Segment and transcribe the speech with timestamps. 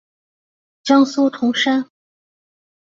[0.83, 1.87] 江苏铜山。